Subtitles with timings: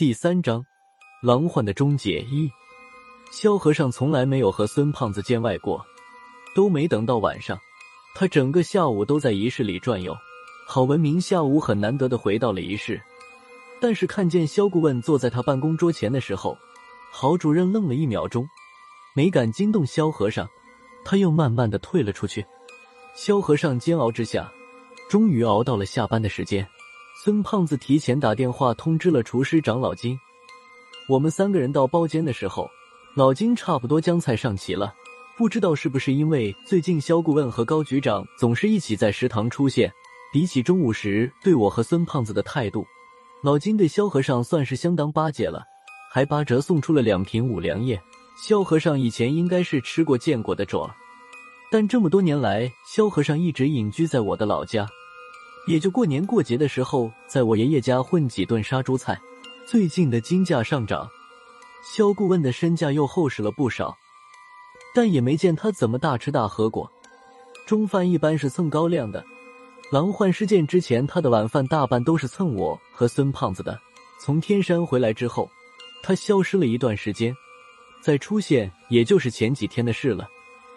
[0.00, 0.64] 第三章，
[1.22, 2.50] 狼患的终结一。
[3.30, 5.84] 萧和尚从来没有和孙胖子见外过，
[6.54, 7.58] 都没等到晚上，
[8.14, 10.16] 他整个下午都在仪式里转悠。
[10.66, 12.98] 郝文明下午很难得的回到了仪式，
[13.78, 16.56] 但是看见萧顾问坐在他办公桌前的时候，
[17.12, 18.48] 郝主任愣了一秒钟，
[19.14, 20.48] 没敢惊动萧和尚，
[21.04, 22.42] 他又慢慢的退了出去。
[23.14, 24.50] 萧和尚煎熬之下，
[25.10, 26.66] 终于熬到了下班的时间。
[27.22, 30.18] 孙胖子提前打电话通知了厨师长老金。
[31.06, 32.66] 我们三个人到包间的时候，
[33.14, 34.94] 老金差不多将菜上齐了。
[35.36, 39.92] 不知道是不是因为最近肖顾问和高局长总是一起在食堂出现，
[40.32, 42.86] 比起中午时对我和孙胖子的态度，
[43.42, 45.62] 老金对萧和尚算是相当巴结了，
[46.10, 48.00] 还八折送出了两瓶五粮液。
[48.42, 50.88] 萧和尚以前应该是吃过见过的种，
[51.70, 54.88] 但这么多年来，萧和尚一直隐居在我的老家。
[55.66, 59.20] 也就过年过节的时候，在我爷爷家混几顿杀猪菜。
[59.66, 61.08] 最近的金价上涨，
[61.84, 63.96] 肖顾问的身价又厚实了不少，
[64.94, 66.90] 但也没见他怎么大吃大喝过。
[67.66, 69.24] 中饭一般是蹭高粱的，
[69.92, 73.78] 狼患事件之前，他的晚饭大半都是蹭我和孙胖子的。
[74.20, 75.48] 从天山回来之后，
[76.02, 77.32] 他消失了一段时间，
[78.02, 80.28] 再出现也就是前几天的事了，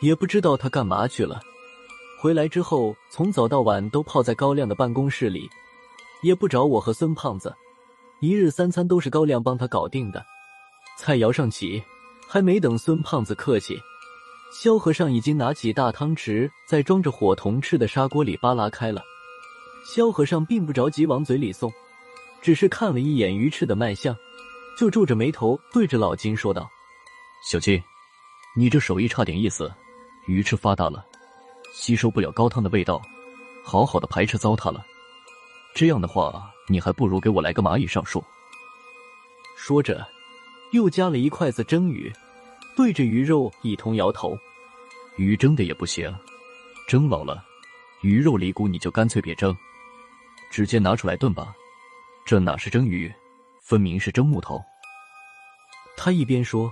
[0.02, 1.42] 也不知道他干嘛去了。
[2.24, 5.50] 回来之后，从早到晚都泡在高亮的办公室里，
[6.22, 7.54] 也不找我和孙胖子，
[8.22, 10.26] 一日三餐都是高亮帮他搞定的。
[10.98, 11.84] 菜肴上齐，
[12.26, 13.78] 还没等孙胖子客气，
[14.54, 19.04] 萧和尚已经拿起大汤匙，在装着火铜翅的砂锅里扒拉开了。
[19.86, 21.70] 萧和尚并不着急往嘴里送，
[22.42, 24.16] 只是看了一眼鱼翅的卖相，
[24.80, 26.70] 就皱着眉头对着老金说道
[27.52, 27.84] ：“小金，
[28.56, 29.70] 你这手艺差点意思，
[30.26, 31.06] 鱼翅发大了。”
[31.74, 33.02] 吸收不了高汤的味道，
[33.64, 34.86] 好好的排斥糟蹋了。
[35.74, 38.24] 这样的话，你还不如给我来个蚂蚁上树。
[39.58, 40.08] 说着，
[40.72, 42.14] 又夹了一筷子蒸鱼，
[42.76, 44.38] 对着鱼肉一通摇头。
[45.18, 46.16] 鱼蒸的也不行，
[46.88, 47.44] 蒸老了，
[48.02, 49.56] 鱼肉里骨你就干脆别蒸，
[50.52, 51.56] 直接拿出来炖吧。
[52.24, 53.12] 这哪是蒸鱼，
[53.64, 54.64] 分明是蒸木头。
[55.98, 56.72] 他一边说，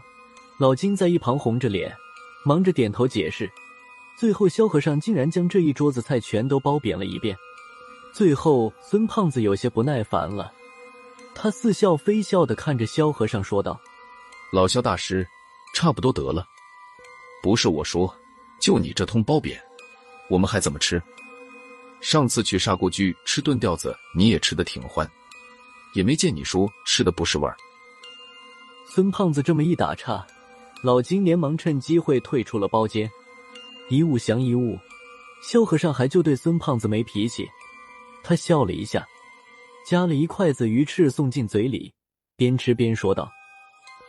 [0.60, 1.92] 老金在一旁红着脸，
[2.46, 3.52] 忙着点头解释。
[4.22, 7.36] 最后，萧和尚竟然将这一桌子菜全都包扁了一遍。
[8.14, 10.54] 最后，孙胖子有些不耐烦了，
[11.34, 13.82] 他似笑非笑的看着萧和尚说道
[14.54, 15.28] ：“老萧大师，
[15.74, 16.46] 差不多得了，
[17.42, 18.16] 不是我说，
[18.60, 19.60] 就你这通包贬，
[20.30, 21.02] 我们还怎么吃？
[22.00, 25.10] 上次去砂锅居吃炖吊子，你也吃的挺欢，
[25.96, 27.58] 也没见你说吃的不是味儿。”
[28.88, 30.24] 孙胖子这么一打岔，
[30.84, 33.10] 老金连忙趁机会退出了包间。
[33.92, 34.80] 一物降一物，
[35.44, 37.46] 萧和尚还就对孙胖子没脾气。
[38.24, 39.06] 他笑了一下，
[39.86, 41.94] 夹了一筷子鱼翅送进嘴里，
[42.38, 43.30] 边吃边说道：“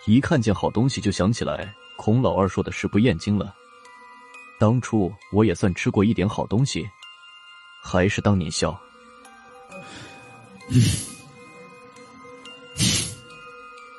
[0.07, 3.53] 一看见好东西就想起来孔老二说的‘食不厌精’了。
[4.57, 6.89] 当初我也算吃过一点好东西，
[7.83, 8.81] 还是当年笑。”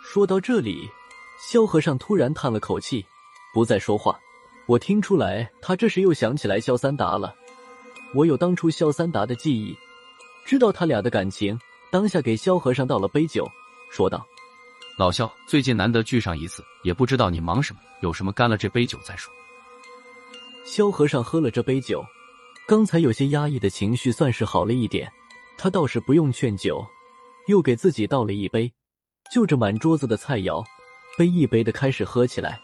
[0.01, 0.89] 说到这里，
[1.51, 3.05] 萧和尚突然叹了口气，
[3.53, 4.17] 不再说话。
[4.65, 7.35] 我听出来，他这时又想起来萧三达了。
[8.13, 9.75] 我有当初萧三达的记忆，
[10.45, 11.59] 知道他俩的感情。
[11.91, 13.47] 当下给萧和尚倒了杯酒，
[13.91, 14.25] 说道
[14.97, 19.31] ：“老萧，最近难得聚上一次，也不知道你忙什么，有什么干了这杯酒再说。”
[20.65, 22.03] 萧和尚喝了这杯酒，
[22.67, 25.11] 刚才有些压抑的情绪算是好了一点。
[25.55, 26.83] 他倒是不用劝酒，
[27.47, 28.73] 又给自己倒了一杯，
[29.31, 30.65] 就着满桌子的菜肴，
[31.15, 32.59] 杯一杯的开始喝起来。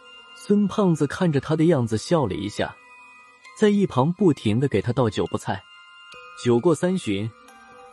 [0.50, 2.76] 孙胖子看着他的样子笑了一下，
[3.56, 5.62] 在一旁不停的给他倒酒不菜。
[6.44, 7.30] 酒过三巡，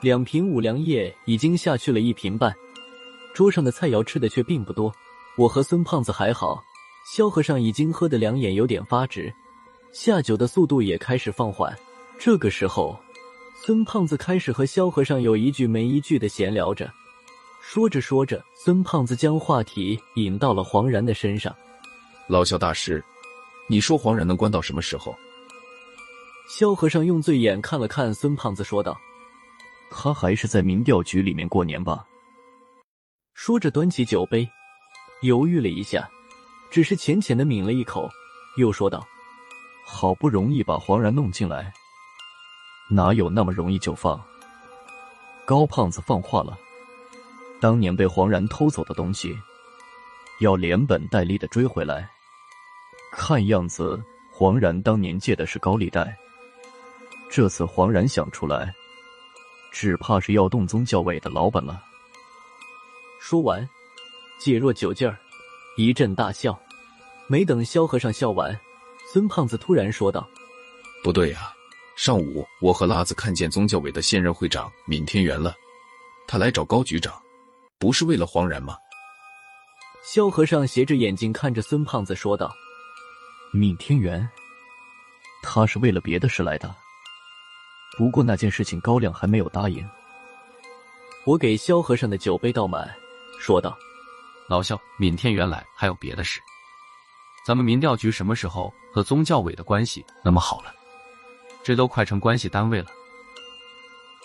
[0.01, 2.57] 两瓶五粮液已经下去了一瓶半，
[3.35, 4.91] 桌上的菜肴吃的却并不多。
[5.37, 6.65] 我和孙胖子还好，
[7.15, 9.31] 萧和尚已经喝得两眼有点发直，
[9.93, 11.77] 下酒的速度也开始放缓。
[12.19, 12.99] 这个时候，
[13.67, 16.91] 孙胖子开始和萧和尚有一句没一句的闲聊着，
[17.61, 21.55] 说着说着，孙胖子将话题引到了黄然的身上。
[22.29, 23.03] 老萧大师，
[23.69, 25.17] 你说黄然能关到什么时候？
[26.49, 28.99] 萧和尚用醉眼看了看孙胖子，说道
[29.91, 32.05] ：“他还是在民调局里面过年吧。”
[33.35, 34.49] 说着，端起酒杯，
[35.23, 36.09] 犹豫了一下，
[36.69, 38.11] 只是浅浅的抿了一口，
[38.57, 39.07] 又说道
[39.87, 41.73] ：“好不容易把黄然弄进来，
[42.91, 44.21] 哪有那么容易就放？
[45.45, 46.59] 高胖子放话了，
[47.61, 49.33] 当年被黄然偷走的东西，
[50.41, 52.11] 要连本带利的追回来。”
[53.13, 56.17] 看样子，黄然当年借的是高利贷。
[57.31, 58.75] 这次黄然想出来，
[59.73, 61.83] 只怕是要动宗教委的老板了。
[63.21, 63.69] 说完，
[64.39, 65.19] 解若酒劲儿，
[65.77, 66.59] 一阵大笑。
[67.29, 68.57] 没等萧和尚笑完，
[69.13, 70.29] 孙胖子突然说道
[71.03, 71.53] ：“不对呀，
[71.97, 75.53] 上午我和辣子看见宗教委的现任会长闵天元了，
[76.29, 77.21] 他来找高局长，
[77.81, 78.77] 不是为了黄然吗？”
[80.05, 82.55] 萧和尚斜着眼睛看着孙胖子说道
[83.53, 84.29] ：“闵天元，
[85.43, 86.75] 他是为了别的事来的。
[87.97, 89.89] 不过那件事情高亮还没有答应。”
[91.25, 92.89] 我给萧和尚的酒杯倒满，
[93.41, 93.77] 说道
[94.49, 96.41] ：“老萧，闵天元来还有别的事。
[97.47, 100.75] 咱们民调局什么时候和宗教委的关系那么好了？
[101.65, 102.87] 这都快成关系单位了。”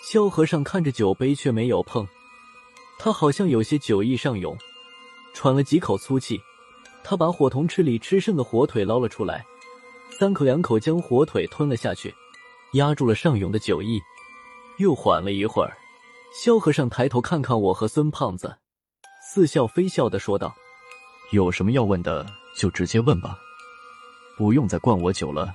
[0.04, 2.06] 萧和尚看着酒杯却没有碰，
[2.98, 4.56] 他好像有些酒意上涌。
[5.34, 6.38] 喘了几口粗气，
[7.04, 9.44] 他把火铜池里吃剩的火腿捞了出来，
[10.10, 12.14] 三口两口将火腿吞了下去，
[12.74, 14.00] 压住了上涌的酒意。
[14.78, 15.76] 又缓了一会儿，
[16.34, 18.56] 萧和尚抬头看看我和孙胖子，
[19.22, 20.54] 似笑非笑的说道
[21.30, 22.26] ：“有什么要问的
[22.56, 23.38] 就直接问吧，
[24.36, 25.54] 不用再灌我酒了。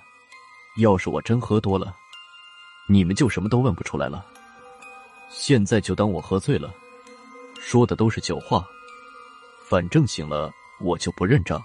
[0.78, 1.96] 要是我真喝多了，
[2.88, 4.24] 你们就什么都问不出来了。
[5.30, 6.72] 现在就当我喝醉了，
[7.60, 8.64] 说的都是酒话。”
[9.68, 10.50] 反正醒了，
[10.80, 11.62] 我就不认账。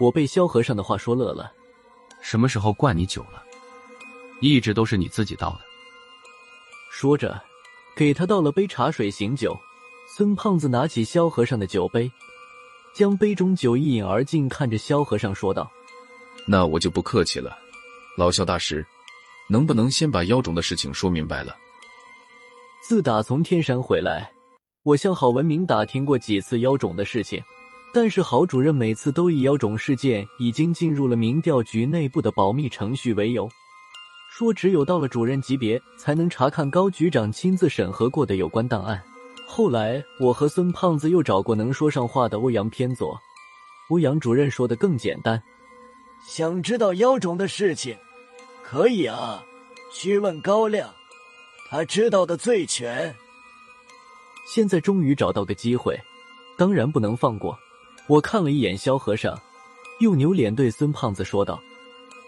[0.00, 1.52] 我被萧和尚的话说乐了。
[2.20, 3.42] 什么时候灌你酒了？
[4.40, 5.60] 一直都是你自己倒的。
[6.90, 7.40] 说着，
[7.96, 9.56] 给他倒了杯茶水醒酒。
[10.14, 12.10] 孙胖子拿起萧和尚的酒杯，
[12.94, 15.70] 将杯中酒一饮而尽，看着萧和尚说道
[16.46, 17.56] ：“那我就不客气了，
[18.18, 18.86] 老萧大师，
[19.48, 21.56] 能不能先把妖种的事情说明白了？
[22.82, 24.30] 自打从天山回来。”
[24.84, 27.40] 我向郝文明打听过几次妖种的事情，
[27.94, 33.46] 但是郝主任每次都以妖种事件已经进入了民调局内部的保密程序为由，
[34.30, 39.02] 说只有到了主任级别才能查看高局长亲自审核过的有关档案。
[39.46, 43.14] 后来我和孙胖子又找过能说上话的欧阳偏左，
[43.90, 45.42] 欧阳主任说的更简单：
[46.26, 47.94] 想知道妖种的事情，
[48.64, 49.44] 可以啊，
[49.92, 50.88] 去问高亮，
[51.68, 53.14] 他知道的最全。
[54.46, 56.00] 现在终于找到个机会，
[56.56, 57.54] 当然不能放过。
[58.12, 59.40] 我看了一眼萧和尚，
[60.00, 61.58] 又扭脸对孙胖子说道：“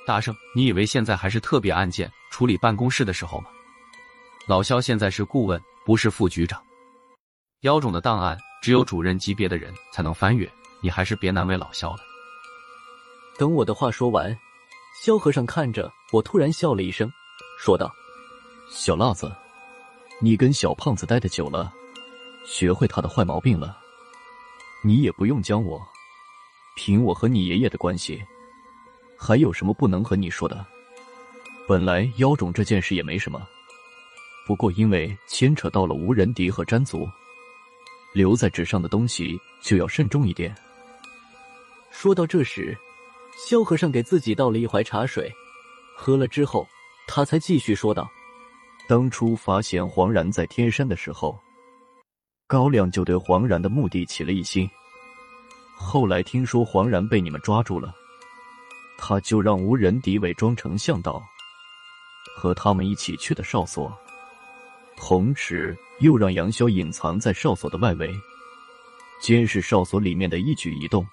[0.06, 3.50] 大圣，你以为现在还是特别案件处理办公室的时候吗？
[4.46, 6.58] 老萧现在是顾问，不是副局长。
[7.64, 10.50] 妖种的档案只有主任级别的人才能翻阅，
[10.80, 11.98] 你还是别难为老萧了。”
[13.36, 14.34] 等我的话说完，
[15.02, 17.12] 萧和尚看着我，突然笑了一声，
[17.58, 17.92] 说道
[18.72, 19.30] ：“小辣子，
[20.18, 21.70] 你跟小胖子待的久了。”
[22.48, 23.78] 学会他的坏毛病了，
[24.86, 25.82] 你也不用将我。
[26.76, 28.22] 凭我和你爷爷的关系，
[29.16, 30.66] 还有什么不能和你说的？
[31.66, 33.40] 本来妖种这件事也没什么，
[34.46, 37.08] 不过因为牵扯到了无人敌和詹族，
[38.12, 40.54] 留在纸上的东西就要慎重一点。
[41.90, 42.76] 说到这时，
[43.38, 45.32] 萧和尚给自己倒了一怀茶水，
[45.96, 46.68] 喝了之后，
[47.06, 48.10] 他才继续说道
[48.86, 51.38] ：“当初发现黄然在天山的时候。”
[52.54, 54.70] 高亮就对黄然的目的起了疑心，
[55.74, 57.92] 后来听说黄然被你们抓住了，
[58.96, 61.20] 他就让无人敌伪装成向导，
[62.36, 63.92] 和他们一起去的哨所，
[64.96, 68.08] 同时又让杨潇隐藏在哨所的外围，
[69.20, 71.04] 监视哨所里面的一举一动。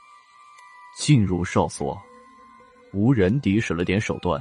[0.95, 1.99] 进入哨所，
[2.93, 4.39] 无人敌使了点手段，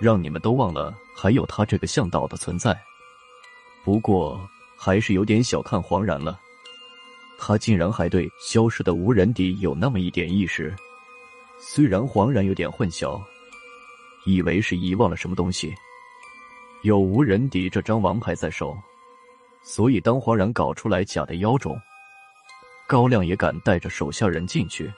[0.00, 2.76] 让你们都忘了还有他这个向导的存在。
[3.84, 4.40] 不过。
[4.84, 6.40] 还是有点小看黄然了，
[7.38, 10.74] 他竟然还对消失的无人敌有那么一点意识。
[11.60, 13.22] 虽然黄然有点混淆，
[14.24, 15.72] 以为是遗忘了什么东西，
[16.82, 18.76] 有无人敌这张王牌在手，
[19.62, 21.80] 所以当黄然搞出来假的妖种，
[22.88, 24.92] 高亮也敢带着手下人进去。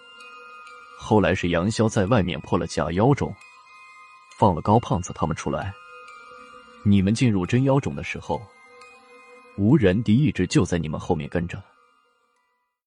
[0.99, 3.35] 后来是杨潇在外面破了假妖种，
[4.39, 5.75] 放了高胖子他们出来。
[6.85, 8.41] 你们进入真妖种的时候。
[9.57, 11.63] 无人敌一直就在你们后面跟着。